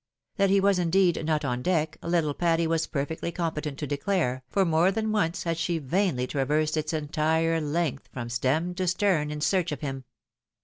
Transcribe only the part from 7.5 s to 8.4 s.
length from